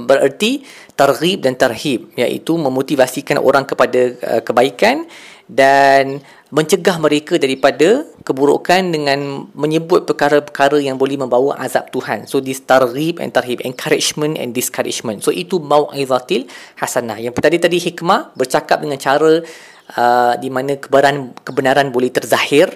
bererti 0.07 0.63
targhib 0.95 1.43
dan 1.43 1.59
tarhib 1.59 2.15
iaitu 2.15 2.55
memotivasikan 2.55 3.35
orang 3.35 3.67
kepada 3.67 4.15
uh, 4.23 4.41
kebaikan 4.43 5.03
dan 5.49 6.21
mencegah 6.51 6.99
mereka 6.99 7.39
daripada 7.39 8.03
keburukan 8.27 8.91
dengan 8.91 9.47
menyebut 9.55 10.03
perkara-perkara 10.03 10.83
yang 10.83 10.99
boleh 10.99 11.15
membawa 11.15 11.55
azab 11.63 11.87
Tuhan. 11.95 12.27
So 12.27 12.43
this 12.43 12.59
targhib 12.59 13.23
and 13.23 13.31
tarhib, 13.31 13.63
encouragement 13.63 14.35
and 14.35 14.51
discouragement. 14.51 15.23
So 15.23 15.31
itu 15.31 15.57
mau'izatil 15.63 16.51
hasanah. 16.75 17.17
Yang 17.23 17.39
tadi 17.39 17.57
tadi 17.57 17.77
hikmah 17.79 18.35
bercakap 18.35 18.83
dengan 18.83 18.99
cara 18.99 19.39
uh, 19.95 20.33
di 20.35 20.51
mana 20.51 20.75
kebenaran 20.75 21.31
kebenaran 21.41 21.87
boleh 21.89 22.11
terzahir. 22.11 22.67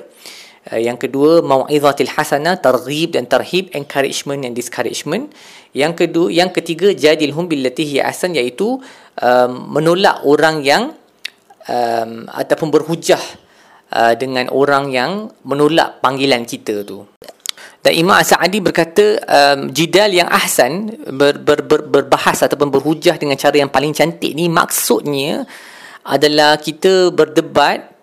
Uh, 0.72 0.80
yang 0.82 0.96
kedua 0.96 1.44
mau'izatil 1.44 2.10
hasanah, 2.16 2.58
targhib 2.64 3.14
dan 3.14 3.28
tarhib, 3.28 3.70
encouragement 3.76 4.48
and 4.48 4.56
discouragement. 4.56 5.36
Yang 5.76 6.08
kedua, 6.08 6.32
yang 6.32 6.50
ketiga 6.56 6.96
jadilhum 6.96 7.52
billati 7.52 7.84
hi 7.84 7.98
ahsan 8.00 8.40
iaitu 8.40 8.80
um, 9.20 9.52
menolak 9.68 10.24
orang 10.24 10.64
yang 10.64 10.96
um, 11.70 12.26
ataupun 12.30 12.70
berhujah 12.74 13.22
uh, 13.94 14.14
dengan 14.18 14.50
orang 14.54 14.90
yang 14.94 15.30
menolak 15.46 16.02
panggilan 16.02 16.46
kita 16.46 16.86
tu. 16.86 17.06
Dan 17.86 17.94
Imam 18.02 18.18
As-Sa'adi 18.18 18.58
berkata 18.66 19.22
um, 19.30 19.70
jidal 19.70 20.10
yang 20.10 20.26
ahsan 20.26 20.90
ber, 21.06 21.38
ber, 21.38 21.62
ber, 21.62 21.86
berbahas 21.86 22.42
ataupun 22.42 22.74
berhujah 22.74 23.14
dengan 23.22 23.38
cara 23.38 23.62
yang 23.62 23.70
paling 23.70 23.94
cantik 23.94 24.34
ni 24.34 24.50
maksudnya 24.50 25.46
adalah 26.02 26.58
kita 26.58 27.14
berdebat 27.14 27.94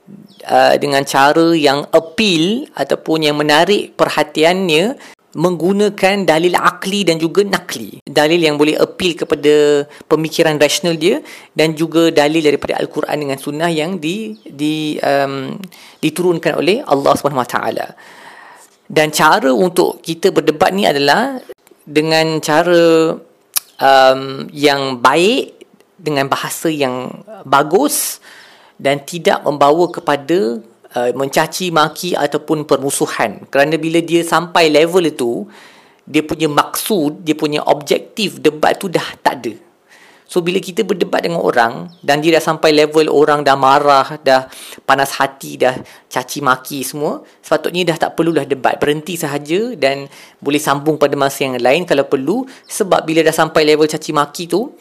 uh, 0.46 0.78
dengan 0.78 1.02
cara 1.02 1.50
yang 1.58 1.82
appeal 1.90 2.70
ataupun 2.78 3.26
yang 3.26 3.34
menarik 3.34 3.98
perhatiannya 3.98 4.94
menggunakan 5.32 6.28
dalil 6.28 6.52
akli 6.56 7.08
dan 7.08 7.16
juga 7.16 7.40
nakli. 7.44 8.04
Dalil 8.04 8.40
yang 8.44 8.60
boleh 8.60 8.76
appeal 8.76 9.16
kepada 9.16 9.84
pemikiran 10.04 10.60
rasional 10.60 10.96
dia 11.00 11.24
dan 11.56 11.72
juga 11.72 12.12
dalil 12.12 12.44
daripada 12.44 12.76
Al-Quran 12.76 13.16
dengan 13.16 13.38
sunnah 13.40 13.72
yang 13.72 13.96
di, 13.96 14.36
di, 14.44 15.00
um, 15.00 15.56
diturunkan 16.04 16.60
oleh 16.60 16.84
Allah 16.84 17.12
SWT. 17.16 17.58
Dan 18.92 19.08
cara 19.08 19.50
untuk 19.56 20.04
kita 20.04 20.28
berdebat 20.28 20.68
ni 20.76 20.84
adalah 20.84 21.40
dengan 21.88 22.36
cara 22.44 23.16
um, 23.80 24.20
yang 24.52 25.00
baik, 25.00 25.64
dengan 25.96 26.28
bahasa 26.28 26.68
yang 26.68 27.08
bagus 27.46 28.18
dan 28.76 29.00
tidak 29.06 29.40
membawa 29.46 29.86
kepada 29.86 30.58
uh, 30.96 31.10
mencaci 31.16 31.72
maki 31.72 32.14
ataupun 32.16 32.64
permusuhan. 32.68 33.44
Kerana 33.48 33.76
bila 33.76 33.98
dia 34.00 34.24
sampai 34.24 34.68
level 34.68 35.08
itu 35.08 35.46
dia 36.02 36.22
punya 36.26 36.50
maksud 36.50 37.22
dia 37.22 37.38
punya 37.38 37.62
objektif 37.62 38.42
debat 38.42 38.76
tu 38.76 38.90
dah 38.90 39.06
tak 39.22 39.42
ada. 39.42 39.54
So 40.32 40.40
bila 40.40 40.56
kita 40.64 40.80
berdebat 40.80 41.28
dengan 41.28 41.44
orang 41.44 41.92
dan 42.00 42.24
dia 42.24 42.40
dah 42.40 42.40
sampai 42.40 42.72
level 42.72 43.12
orang 43.12 43.44
dah 43.44 43.52
marah 43.52 44.16
dah 44.24 44.48
panas 44.88 45.12
hati 45.20 45.60
dah 45.60 45.76
caci 46.08 46.40
maki 46.40 46.80
semua 46.80 47.20
sepatutnya 47.44 47.92
dah 47.92 48.08
tak 48.08 48.16
perlulah 48.16 48.48
debat. 48.48 48.80
Berhenti 48.80 49.20
sahaja 49.20 49.76
dan 49.76 50.08
boleh 50.40 50.56
sambung 50.56 50.96
pada 50.96 51.12
masa 51.20 51.44
yang 51.44 51.60
lain 51.60 51.84
kalau 51.84 52.08
perlu. 52.08 52.48
Sebab 52.64 53.04
bila 53.04 53.20
dah 53.20 53.34
sampai 53.36 53.68
level 53.68 53.84
caci 53.84 54.16
maki 54.16 54.48
tu 54.48 54.72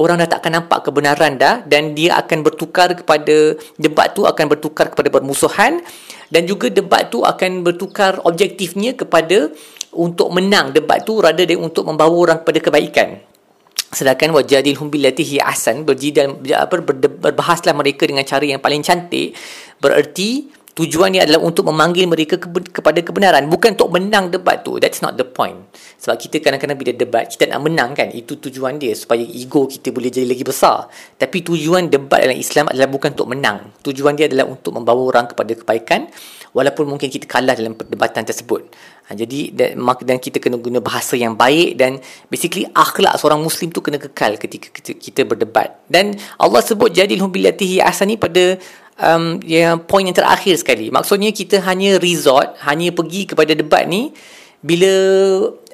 orang 0.00 0.24
dah 0.24 0.28
tak 0.28 0.40
akan 0.44 0.52
nampak 0.64 0.78
kebenaran 0.88 1.36
dah 1.36 1.60
dan 1.68 1.92
dia 1.92 2.16
akan 2.16 2.40
bertukar 2.40 2.96
kepada 2.96 3.56
debat 3.76 4.08
tu 4.16 4.24
akan 4.24 4.44
bertukar 4.48 4.88
kepada 4.88 5.08
permusuhan 5.12 5.84
dan 6.32 6.48
juga 6.48 6.72
debat 6.72 7.12
tu 7.12 7.20
akan 7.20 7.60
bertukar 7.60 8.24
objektifnya 8.24 8.96
kepada 8.96 9.52
untuk 9.92 10.32
menang 10.32 10.72
debat 10.72 11.04
tu 11.04 11.20
rather 11.20 11.44
than 11.44 11.60
untuk 11.60 11.84
membawa 11.84 12.12
orang 12.12 12.38
kepada 12.40 12.58
kebaikan. 12.64 13.20
Sedangkan 13.92 14.32
wajadilhum 14.32 14.88
billati 14.88 15.20
hi 15.20 15.36
ahsan 15.44 15.84
berjidal 15.84 16.40
apa 16.56 16.80
berbahaslah 17.20 17.76
mereka 17.76 18.08
dengan 18.08 18.24
cara 18.24 18.40
yang 18.40 18.56
paling 18.56 18.80
cantik 18.80 19.36
bererti 19.76 20.48
Tujuan 20.72 21.12
dia 21.12 21.28
adalah 21.28 21.44
untuk 21.44 21.68
memanggil 21.68 22.08
mereka 22.08 22.40
ke, 22.40 22.48
kepada 22.48 22.96
kebenaran 23.04 23.44
bukan 23.44 23.76
untuk 23.76 23.92
menang 23.92 24.32
debat 24.32 24.64
tu. 24.64 24.80
That's 24.80 25.04
not 25.04 25.20
the 25.20 25.28
point. 25.28 25.68
Sebab 26.00 26.16
kita 26.16 26.40
kadang-kadang 26.40 26.80
bila 26.80 26.96
debat 26.96 27.28
kita 27.28 27.44
nak 27.52 27.60
menang 27.60 27.92
kan 27.92 28.08
itu 28.08 28.40
tujuan 28.40 28.80
dia 28.80 28.96
supaya 28.96 29.20
ego 29.20 29.68
kita 29.68 29.92
boleh 29.92 30.08
jadi 30.08 30.24
lagi 30.24 30.40
besar. 30.40 30.88
Tapi 31.20 31.44
tujuan 31.44 31.92
debat 31.92 32.24
dalam 32.24 32.40
Islam 32.40 32.72
adalah 32.72 32.88
bukan 32.88 33.12
untuk 33.12 33.28
menang. 33.28 33.68
Tujuan 33.84 34.16
dia 34.16 34.32
adalah 34.32 34.48
untuk 34.48 34.72
membawa 34.72 35.00
orang 35.12 35.28
kepada 35.28 35.52
kebaikan 35.52 36.08
walaupun 36.56 36.88
mungkin 36.88 37.12
kita 37.12 37.28
kalah 37.28 37.52
dalam 37.52 37.76
perdebatan 37.76 38.24
tersebut. 38.24 38.72
Ha, 39.08 39.18
jadi 39.18 39.52
dan, 39.52 39.76
dan 40.08 40.16
kita 40.16 40.40
kena 40.40 40.56
guna 40.56 40.80
bahasa 40.80 41.20
yang 41.20 41.36
baik 41.36 41.76
dan 41.76 42.00
basically 42.32 42.64
akhlak 42.72 43.12
seorang 43.20 43.44
muslim 43.44 43.68
tu 43.68 43.84
kena 43.84 44.00
kekal 44.00 44.40
ketika 44.40 44.72
kita, 44.72 44.96
kita 44.96 45.20
berdebat. 45.28 45.84
Dan 45.84 46.16
Allah 46.40 46.64
sebut 46.64 46.88
jadilhum 46.96 47.28
billatihi 47.28 47.84
ahsani 47.84 48.16
pada 48.16 48.56
um, 49.02 49.42
yang 49.42 49.82
point 49.82 50.06
yang 50.06 50.14
terakhir 50.14 50.54
sekali. 50.54 50.88
Maksudnya 50.94 51.34
kita 51.34 51.58
hanya 51.66 51.98
resort, 51.98 52.54
hanya 52.62 52.94
pergi 52.94 53.26
kepada 53.26 53.52
debat 53.52 53.84
ni 53.90 54.14
bila 54.62 54.94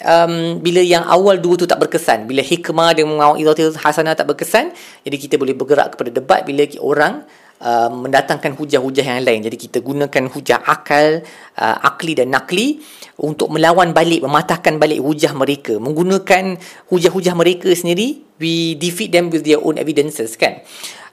um, 0.01 0.65
bila 0.65 0.81
yang 0.81 1.05
awal 1.05 1.37
dua 1.37 1.61
tu 1.61 1.69
tak 1.69 1.77
berkesan. 1.77 2.25
Bila 2.25 2.41
hikmah 2.41 2.97
dan 2.97 3.05
mau'izatul 3.05 3.77
hasanah 3.77 4.17
tak 4.17 4.33
berkesan, 4.33 4.73
jadi 5.05 5.17
kita 5.21 5.35
boleh 5.37 5.53
bergerak 5.53 5.93
kepada 5.95 6.11
debat 6.11 6.41
bila 6.49 6.65
orang 6.81 7.29
uh, 7.63 7.91
mendatangkan 7.91 8.55
hujah-hujah 8.55 9.05
yang 9.05 9.23
lain. 9.23 9.41
Jadi 9.47 9.57
kita 9.69 9.79
gunakan 9.83 10.25
hujah 10.31 10.63
akal, 10.63 11.23
uh, 11.59 11.77
akli 11.83 12.19
dan 12.19 12.35
nakli 12.35 12.83
untuk 13.19 13.51
melawan 13.51 13.91
balik, 13.91 14.23
mematahkan 14.23 14.79
balik 14.79 15.03
hujah 15.03 15.35
mereka. 15.35 15.77
Menggunakan 15.79 16.59
hujah-hujah 16.91 17.35
mereka 17.35 17.71
sendiri, 17.75 18.23
we 18.39 18.79
defeat 18.79 19.11
them 19.11 19.31
with 19.31 19.43
their 19.43 19.59
own 19.59 19.79
evidences 19.79 20.39
kan. 20.39 20.63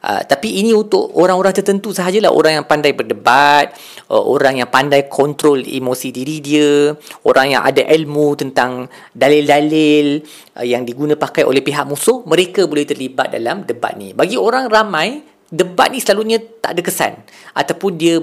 Uh, 0.06 0.22
tapi 0.22 0.62
ini 0.62 0.70
untuk 0.70 1.10
orang-orang 1.18 1.50
tertentu 1.50 1.90
sahajalah 1.90 2.30
orang 2.30 2.62
yang 2.62 2.66
pandai 2.70 2.94
berdebat, 2.94 3.74
uh, 4.14 4.22
orang 4.22 4.62
yang 4.62 4.70
pandai 4.70 5.10
kontrol 5.10 5.58
emosi 5.58 6.14
diri 6.14 6.46
dia, 6.46 6.94
orang 7.26 7.58
yang 7.58 7.66
ada 7.66 7.82
ilmu 7.82 8.38
tentang 8.38 8.86
dalil-dalil 9.18 10.22
uh, 10.62 10.62
yang 10.62 10.86
diguna 10.86 11.18
pakai 11.18 11.42
oleh 11.42 11.66
pihak 11.66 11.90
musuh, 11.90 12.22
mereka 12.30 12.70
boleh 12.70 12.86
terlibat 12.86 13.34
dalam 13.34 13.66
debat 13.66 13.98
ni. 13.98 14.14
Bagi 14.14 14.38
orang 14.38 14.70
ramai 14.70 15.26
debat 15.46 15.94
ni 15.94 16.02
selalunya 16.02 16.42
tak 16.42 16.74
ada 16.74 16.82
kesan. 16.82 17.14
Ataupun 17.54 17.96
dia 17.96 18.18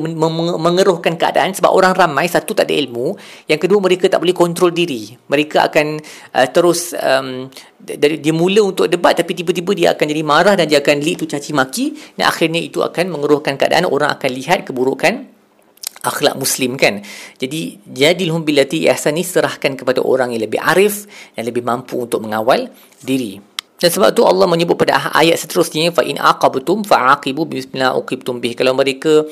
mengeruhkan 0.59 1.15
keadaan 1.15 1.55
sebab 1.55 1.71
orang 1.71 1.95
ramai 1.95 2.27
satu 2.27 2.53
tak 2.53 2.67
ada 2.67 2.75
ilmu. 2.75 3.15
Yang 3.47 3.69
kedua 3.69 3.79
mereka 3.79 4.11
tak 4.11 4.21
boleh 4.21 4.35
kontrol 4.35 4.75
diri. 4.75 5.15
Mereka 5.15 5.71
akan 5.71 5.87
uh, 6.35 6.49
terus 6.51 6.93
um, 6.99 7.47
dari 7.79 8.19
dia 8.19 8.35
mula 8.35 8.67
untuk 8.67 8.91
debat 8.91 9.15
tapi 9.15 9.39
tiba-tiba 9.39 9.71
dia 9.73 9.89
akan 9.95 10.07
jadi 10.07 10.23
marah 10.27 10.55
dan 10.59 10.67
dia 10.67 10.83
akan 10.83 10.99
lead 10.99 11.23
tu 11.23 11.27
caci 11.31 11.55
maki 11.55 12.19
dan 12.19 12.27
akhirnya 12.29 12.59
itu 12.59 12.83
akan 12.83 13.09
mengeruhkan 13.15 13.55
keadaan. 13.55 13.87
Orang 13.87 14.11
akan 14.11 14.31
lihat 14.35 14.67
keburukan 14.67 15.31
akhlak 16.03 16.35
muslim 16.35 16.75
kan? 16.75 17.07
Jadi 17.39 17.79
jadilhum 17.87 18.43
billati 18.43 18.91
ihsan 18.91 19.15
ni 19.15 19.23
serahkan 19.23 19.79
kepada 19.79 20.03
orang 20.03 20.35
yang 20.35 20.43
lebih 20.43 20.59
arif 20.59 21.07
yang 21.39 21.47
lebih 21.47 21.63
mampu 21.63 22.03
untuk 22.03 22.27
mengawal 22.27 22.67
diri 22.99 23.52
dan 23.83 23.91
sebab 23.91 24.15
tu 24.15 24.23
Allah 24.23 24.47
menyebut 24.47 24.79
pada 24.79 25.11
ayat 25.11 25.43
seterusnya 25.43 25.91
fa 25.91 26.07
in 26.07 26.15
aqabtum 26.15 26.87
fa'aqibu 26.87 27.51
bismillah 27.51 27.99
uqibtum 27.99 28.39
bih. 28.39 28.55
Kalau 28.55 28.79
mereka 28.79 29.27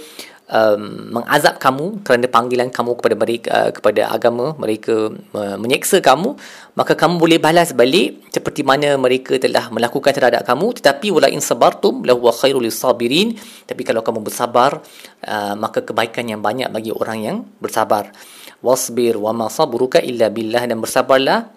um, 0.51 1.15
mengazab 1.15 1.63
kamu 1.63 2.03
kerana 2.03 2.27
panggilan 2.27 2.67
kamu 2.75 2.99
kepada 2.99 3.15
mereka 3.15 3.49
uh, 3.55 3.71
kepada 3.71 4.11
agama 4.11 4.59
mereka 4.59 5.15
uh, 5.15 5.55
menyeksa 5.55 6.03
kamu 6.03 6.35
maka 6.75 6.99
kamu 6.99 7.23
boleh 7.23 7.39
balas 7.39 7.71
balik 7.71 8.27
seperti 8.35 8.67
mana 8.67 8.99
mereka 8.99 9.39
telah 9.39 9.71
melakukan 9.71 10.11
terhadap 10.11 10.43
kamu. 10.43 10.75
Tetapi 10.83 11.15
wala 11.15 11.31
in 11.31 11.39
sabartum 11.39 12.03
lahu 12.03 12.27
khairul 12.35 12.67
sabirin 12.75 13.39
tapi 13.71 13.87
kalau 13.87 14.03
kamu 14.03 14.27
bersabar 14.27 14.83
uh, 15.31 15.55
maka 15.55 15.87
kebaikan 15.87 16.27
yang 16.27 16.43
banyak 16.43 16.75
bagi 16.75 16.91
orang 16.91 17.19
yang 17.23 17.37
bersabar. 17.63 18.11
Wasbir 18.67 19.15
wa 19.15 19.31
ma 19.31 19.47
sabruka 19.47 20.03
illa 20.03 20.27
billah. 20.29 20.67
Dan 20.69 20.83
bersabarlah 20.85 21.49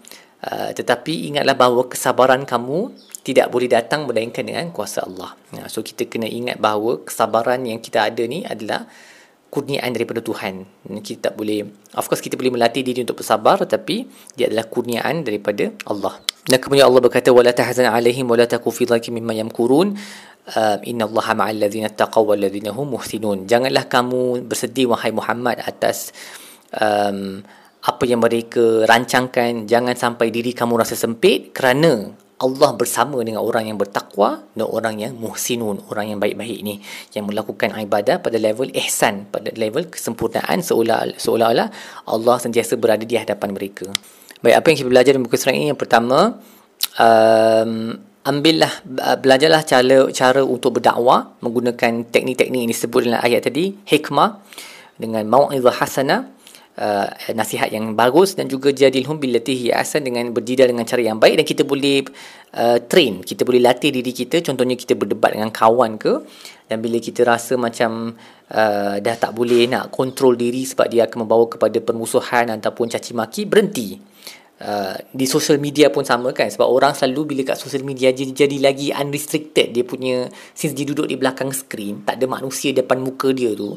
Uh, 0.44 0.76
tetapi 0.76 1.32
ingatlah 1.32 1.56
bahawa 1.56 1.88
kesabaran 1.88 2.44
kamu 2.44 2.92
tidak 3.24 3.48
boleh 3.48 3.72
datang 3.72 4.04
melainkan 4.04 4.44
dengan 4.44 4.76
kuasa 4.76 5.08
Allah. 5.08 5.40
Uh, 5.56 5.72
so 5.72 5.80
kita 5.80 6.04
kena 6.04 6.28
ingat 6.28 6.60
bahawa 6.60 7.00
kesabaran 7.00 7.64
yang 7.64 7.80
kita 7.80 8.12
ada 8.12 8.28
ni 8.28 8.44
adalah 8.44 8.84
kurniaan 9.48 9.96
daripada 9.96 10.20
Tuhan. 10.20 10.68
Kita 11.00 11.32
tak 11.32 11.34
boleh 11.40 11.64
of 11.96 12.06
course 12.12 12.20
kita 12.20 12.36
boleh 12.36 12.60
melatih 12.60 12.84
diri 12.84 13.08
untuk 13.08 13.24
bersabar 13.24 13.56
tetapi 13.64 14.04
dia 14.36 14.52
adalah 14.52 14.68
kurniaan 14.68 15.24
daripada 15.24 15.72
Allah. 15.88 16.20
Dan 16.44 16.60
kemudian 16.60 16.92
Allah 16.92 17.00
berkata 17.00 17.32
wala 17.32 17.56
tahzan 17.56 17.88
alaihim 17.88 18.28
wala 18.28 18.44
taku 18.44 18.68
fi 18.68 18.84
dhaki 18.84 19.16
mimma 19.16 19.40
yamkurun. 19.40 19.96
Uh, 20.44 20.76
inna 20.84 21.08
Allah 21.08 21.28
ma'al 21.40 21.56
ladzina 21.56 21.88
taqaw 21.88 22.36
wal 22.36 22.36
ladzina 22.36 22.76
hum 22.76 23.00
muhsinun. 23.00 23.48
Janganlah 23.48 23.88
kamu 23.88 24.44
bersedih 24.44 24.92
wahai 24.92 25.16
Muhammad 25.16 25.64
atas 25.64 26.12
um, 26.76 27.40
apa 27.84 28.04
yang 28.08 28.24
mereka 28.24 28.88
rancangkan 28.88 29.68
jangan 29.68 29.96
sampai 30.00 30.32
diri 30.32 30.56
kamu 30.56 30.80
rasa 30.80 30.96
sempit 30.96 31.52
kerana 31.52 32.16
Allah 32.44 32.76
bersama 32.76 33.24
dengan 33.24 33.40
orang 33.40 33.72
yang 33.72 33.80
bertakwa 33.80 34.44
dan 34.52 34.68
orang 34.68 35.00
yang 35.00 35.14
muhsinun, 35.16 35.80
orang 35.88 36.12
yang 36.12 36.20
baik-baik 36.20 36.60
ni. 36.60 36.84
Yang 37.16 37.32
melakukan 37.32 37.72
ibadah 37.72 38.20
pada 38.20 38.36
level 38.36 38.68
ihsan, 38.76 39.32
pada 39.32 39.48
level 39.56 39.88
kesempurnaan 39.88 40.60
seolah 40.60 41.16
seolah-olah 41.16 41.68
Allah 42.04 42.36
sentiasa 42.44 42.76
berada 42.76 43.08
di 43.08 43.16
hadapan 43.16 43.56
mereka. 43.56 43.88
Baik, 44.44 44.60
apa 44.60 44.66
yang 44.68 44.78
kita 44.84 44.90
belajar 44.92 45.12
dalam 45.16 45.24
buku 45.24 45.38
surat 45.40 45.56
ini? 45.56 45.72
Yang 45.72 45.80
pertama 45.88 46.36
um, 47.00 47.96
ambillah 48.28 48.74
belajarlah 49.24 49.64
cara 49.64 50.12
cara 50.12 50.42
untuk 50.44 50.84
berdakwah 50.84 51.40
menggunakan 51.40 52.12
teknik-teknik 52.12 52.60
yang 52.68 52.72
disebut 52.76 53.08
dalam 53.08 53.24
ayat 53.24 53.48
tadi, 53.48 53.72
hikmah 53.88 54.44
dengan 55.00 55.24
mau'izah 55.32 55.80
hasanah 55.80 56.43
uh, 56.78 57.08
nasihat 57.34 57.70
yang 57.70 57.94
bagus 57.94 58.34
dan 58.38 58.50
juga 58.50 58.74
jadilhum 58.74 59.18
billati 59.22 59.54
hi 59.54 59.68
asan 59.74 60.06
dengan 60.06 60.30
berjidal 60.34 60.70
dengan 60.70 60.86
cara 60.88 61.02
yang 61.02 61.18
baik 61.22 61.42
dan 61.42 61.46
kita 61.46 61.64
boleh 61.66 62.06
uh, 62.58 62.78
train 62.86 63.22
kita 63.22 63.46
boleh 63.46 63.62
latih 63.62 63.94
diri 63.94 64.12
kita. 64.14 64.42
Contohnya 64.42 64.78
kita 64.78 64.98
berdebat 64.98 65.36
dengan 65.36 65.50
kawan 65.54 65.98
ke 66.02 66.14
dan 66.70 66.78
bila 66.82 66.98
kita 66.98 67.22
rasa 67.28 67.60
macam 67.60 68.16
uh, 68.54 68.96
dah 68.98 69.16
tak 69.18 69.32
boleh 69.34 69.70
nak 69.70 69.94
kontrol 69.94 70.34
diri 70.34 70.66
sebab 70.66 70.88
dia 70.90 71.06
akan 71.06 71.28
membawa 71.28 71.46
kepada 71.50 71.78
permusuhan 71.82 72.54
ataupun 72.54 72.90
caci 72.90 73.12
maki 73.14 73.46
berhenti 73.50 74.13
Uh, 74.64 74.96
di 75.12 75.28
social 75.28 75.60
media 75.60 75.92
pun 75.92 76.08
sama 76.08 76.32
kan? 76.32 76.48
Sebab 76.48 76.64
orang 76.64 76.96
selalu 76.96 77.36
bila 77.36 77.52
kat 77.52 77.60
social 77.60 77.84
media 77.84 78.16
jadi, 78.16 78.32
jadi 78.32 78.58
lagi 78.64 78.96
unrestricted. 78.96 79.76
Dia 79.76 79.84
punya 79.84 80.32
since 80.56 80.72
dia 80.72 80.88
duduk 80.88 81.12
di 81.12 81.20
belakang 81.20 81.52
screen 81.52 82.08
tak 82.08 82.16
ada 82.16 82.32
manusia 82.32 82.72
depan 82.72 83.04
muka 83.04 83.36
dia 83.36 83.52
tu 83.52 83.76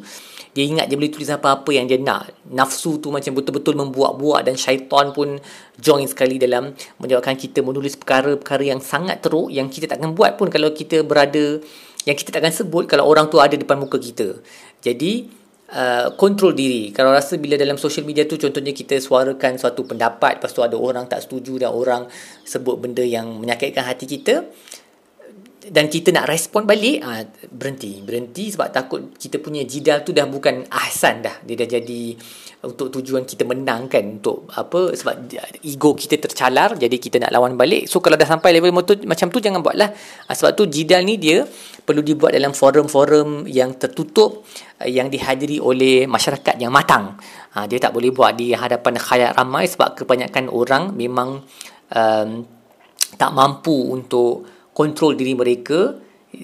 dia 0.56 0.64
ingat 0.64 0.88
dia 0.88 0.96
boleh 0.96 1.12
tulis 1.12 1.28
apa-apa 1.28 1.68
yang 1.68 1.84
dia 1.84 2.00
nak. 2.00 2.32
Nafsu 2.48 2.96
tu 2.96 3.12
macam 3.12 3.36
betul-betul 3.36 3.76
membuat-buat 3.76 4.48
dan 4.48 4.56
syaitan 4.56 5.12
pun 5.12 5.36
join 5.76 6.08
sekali 6.08 6.40
dalam 6.40 6.72
menyebabkan 6.96 7.36
kita 7.36 7.60
menulis 7.60 8.00
perkara-perkara 8.00 8.64
yang 8.64 8.80
sangat 8.80 9.20
teruk 9.20 9.52
yang 9.52 9.68
kita 9.68 9.84
takkan 9.84 10.16
buat 10.16 10.40
pun 10.40 10.48
kalau 10.48 10.72
kita 10.72 11.04
berada 11.04 11.60
yang 12.08 12.16
kita 12.16 12.32
takkan 12.32 12.56
sebut 12.56 12.88
kalau 12.88 13.04
orang 13.04 13.28
tu 13.28 13.36
ada 13.36 13.52
depan 13.52 13.76
muka 13.76 14.00
kita. 14.00 14.40
Jadi 14.80 15.28
Uh, 15.66 16.14
kontrol 16.14 16.54
diri. 16.54 16.94
Kalau 16.94 17.10
rasa 17.10 17.42
bila 17.42 17.58
dalam 17.58 17.74
social 17.74 18.06
media 18.06 18.22
tu 18.22 18.38
contohnya 18.38 18.70
kita 18.70 19.02
suarakan 19.02 19.58
suatu 19.58 19.82
pendapat 19.82 20.38
lepas 20.38 20.54
tu 20.54 20.62
ada 20.62 20.78
orang 20.78 21.10
tak 21.10 21.26
setuju 21.26 21.58
dan 21.58 21.74
orang 21.74 22.06
sebut 22.46 22.78
benda 22.78 23.02
yang 23.02 23.34
menyakitkan 23.42 23.82
hati 23.82 24.06
kita 24.06 24.46
dan 25.66 25.90
kita 25.90 26.14
nak 26.14 26.30
respon 26.30 26.62
balik 26.62 27.02
ah 27.02 27.26
berhenti. 27.50 27.98
Berhenti 27.98 28.54
sebab 28.54 28.70
takut 28.70 29.18
kita 29.18 29.42
punya 29.42 29.66
jidal 29.66 30.06
tu 30.06 30.14
dah 30.14 30.26
bukan 30.26 30.66
ahsan 30.70 31.26
dah. 31.26 31.42
Dia 31.42 31.58
dah 31.58 31.68
jadi 31.78 32.02
untuk 32.66 32.88
tujuan 32.98 33.26
kita 33.26 33.42
menang 33.42 33.90
kan 33.90 34.18
untuk 34.18 34.46
apa 34.54 34.94
sebab 34.94 35.26
ego 35.62 35.94
kita 35.98 36.22
tercalar 36.22 36.78
jadi 36.78 36.94
kita 36.98 37.18
nak 37.22 37.34
lawan 37.34 37.58
balik. 37.58 37.90
So 37.90 37.98
kalau 37.98 38.14
dah 38.14 38.26
sampai 38.26 38.54
level 38.54 38.74
motor 38.74 38.94
macam 39.06 39.26
tu 39.30 39.42
jangan 39.42 39.62
buatlah. 39.62 39.90
Ah, 40.30 40.34
sebab 40.34 40.54
tu 40.54 40.70
jidal 40.70 41.02
ni 41.02 41.18
dia 41.18 41.42
perlu 41.82 42.02
dibuat 42.02 42.34
dalam 42.34 42.54
forum-forum 42.54 43.50
yang 43.50 43.74
tertutup 43.74 44.46
ah, 44.78 44.86
yang 44.86 45.10
dihadiri 45.10 45.58
oleh 45.58 46.06
masyarakat 46.06 46.62
yang 46.62 46.70
matang. 46.70 47.18
Ha, 47.56 47.64
dia 47.64 47.80
tak 47.80 47.96
boleh 47.96 48.12
buat 48.12 48.36
di 48.36 48.52
hadapan 48.52 49.00
khayat 49.00 49.32
ramai 49.32 49.64
sebab 49.64 49.96
kebanyakan 49.96 50.52
orang 50.52 50.92
memang 50.92 51.40
um, 51.88 52.28
tak 53.16 53.30
mampu 53.32 53.96
untuk 53.96 54.55
kontrol 54.76 55.16
diri 55.16 55.32
mereka 55.32 55.96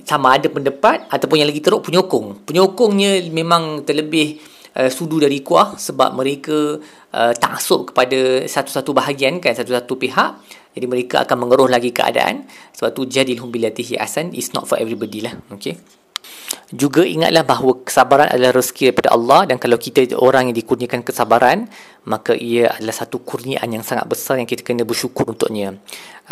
sama 0.08 0.40
ada 0.40 0.48
pendapat 0.48 1.04
ataupun 1.12 1.44
yang 1.44 1.48
lagi 1.52 1.60
teruk 1.60 1.84
penyokong. 1.84 2.48
Penyokongnya 2.48 3.28
memang 3.28 3.84
terlebih 3.84 4.40
uh, 4.80 4.88
sudu 4.88 5.20
dari 5.20 5.44
kuah 5.44 5.76
sebab 5.76 6.16
mereka 6.16 6.80
uh, 7.12 7.32
taksub 7.36 7.92
kepada 7.92 8.48
satu-satu 8.48 8.96
bahagian 8.96 9.36
kan 9.36 9.52
satu-satu 9.52 9.92
pihak. 10.00 10.30
Jadi 10.72 10.86
mereka 10.88 11.28
akan 11.28 11.44
mengeruh 11.44 11.68
lagi 11.68 11.92
keadaan. 11.92 12.48
Sebab 12.72 12.96
tu 12.96 13.04
jadilhum 13.04 13.52
bilatihi 13.52 14.00
asan 14.00 14.32
is 14.32 14.56
not 14.56 14.64
for 14.64 14.80
everybody 14.80 15.20
lah. 15.20 15.36
Okay. 15.52 15.76
Juga 16.72 17.04
ingatlah 17.04 17.44
bahawa 17.44 17.84
kesabaran 17.84 18.32
adalah 18.32 18.56
rezeki 18.56 18.88
daripada 18.88 19.12
Allah 19.12 19.44
dan 19.44 19.60
kalau 19.60 19.76
kita 19.76 20.08
orang 20.16 20.48
yang 20.48 20.56
dikurniakan 20.56 21.04
kesabaran, 21.04 21.68
maka 22.08 22.32
ia 22.32 22.72
adalah 22.72 22.96
satu 22.96 23.20
kurniaan 23.20 23.68
yang 23.68 23.84
sangat 23.84 24.08
besar 24.08 24.40
yang 24.40 24.48
kita 24.48 24.64
kena 24.64 24.80
bersyukur 24.88 25.28
untuknya. 25.28 25.76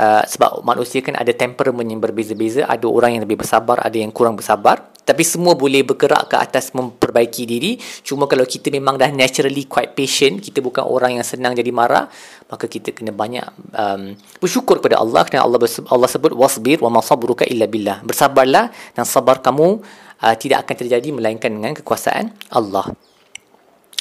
Uh, 0.00 0.24
sebab 0.24 0.64
manusia 0.64 1.04
kan 1.04 1.12
ada 1.12 1.28
temperament 1.36 1.84
yang 1.84 2.00
berbeza-beza, 2.00 2.64
ada 2.64 2.88
orang 2.88 3.20
yang 3.20 3.22
lebih 3.28 3.44
bersabar, 3.44 3.84
ada 3.84 3.92
yang 4.00 4.08
kurang 4.08 4.32
bersabar. 4.32 4.88
Tapi 5.04 5.26
semua 5.26 5.58
boleh 5.58 5.84
bergerak 5.84 6.32
ke 6.32 6.36
atas 6.40 6.72
memperbaiki 6.72 7.42
diri. 7.44 7.76
Cuma 8.00 8.24
kalau 8.24 8.46
kita 8.48 8.72
memang 8.72 8.96
dah 8.96 9.12
naturally 9.12 9.68
quite 9.68 9.92
patient, 9.92 10.40
kita 10.40 10.64
bukan 10.64 10.86
orang 10.86 11.20
yang 11.20 11.26
senang 11.26 11.52
jadi 11.52 11.68
marah, 11.68 12.08
maka 12.48 12.64
kita 12.64 12.96
kena 12.96 13.12
banyak 13.12 13.44
um, 13.76 14.14
bersyukur 14.40 14.80
kepada 14.80 15.02
Allah 15.02 15.26
kerana 15.28 15.44
Allah 15.44 15.58
Allah 15.90 16.08
sebut 16.08 16.32
wasbir 16.32 16.80
wa 16.80 16.88
ma 16.88 17.04
sabruka 17.04 17.44
illa 17.44 17.66
billah. 17.68 18.00
Bersabarlah 18.06 18.70
dan 18.94 19.04
sabar 19.04 19.42
kamu 19.42 19.82
uh, 20.24 20.34
tidak 20.36 20.68
akan 20.68 20.76
terjadi 20.86 21.08
melainkan 21.12 21.50
dengan 21.50 21.72
kekuasaan 21.76 22.32
Allah. 22.52 22.88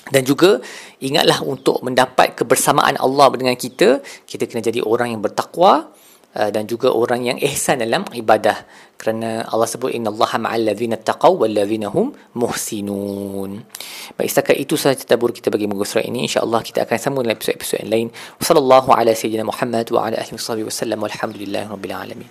Dan 0.09 0.25
juga 0.25 0.57
ingatlah 1.03 1.45
untuk 1.45 1.85
mendapat 1.85 2.33
kebersamaan 2.33 2.97
Allah 2.97 3.29
dengan 3.35 3.53
kita, 3.53 4.01
kita 4.25 4.49
kena 4.49 4.65
jadi 4.65 4.81
orang 4.81 5.13
yang 5.13 5.21
bertakwa 5.21 5.93
uh, 6.33 6.49
dan 6.49 6.65
juga 6.65 6.89
orang 6.89 7.29
yang 7.29 7.37
ihsan 7.37 7.85
dalam 7.85 8.03
ibadah. 8.13 8.65
Kerana 8.99 9.47
Allah 9.47 9.63
sebut 9.63 9.95
inna 9.95 10.11
Allah 10.11 10.27
ma'al 10.43 10.67
ladzina 10.67 10.99
taqaw 10.99 11.31
wal 11.31 11.53
ladzina 11.55 11.87
hum 11.87 12.11
muhsinun. 12.35 13.63
Baik 14.19 14.27
setakat 14.27 14.59
itu 14.59 14.75
sahaja 14.75 15.07
tadabbur 15.07 15.31
kita 15.31 15.47
bagi 15.47 15.71
muka 15.71 15.87
surat 15.87 16.03
ini. 16.03 16.27
Insya-Allah 16.27 16.59
kita 16.59 16.83
akan 16.83 16.97
sambung 16.99 17.23
dalam 17.23 17.39
episod-episod 17.39 17.79
yang 17.79 17.91
lain. 17.95 18.07
Wassallallahu 18.43 18.91
ala 18.91 19.15
sayyidina 19.15 19.47
Muhammad 19.47 19.87
wa 19.95 20.03
ala 20.03 20.19
alihi 20.19 20.67
wasallam 20.67 20.99
walhamdulillahirabbil 20.99 21.95
alamin. 21.95 22.27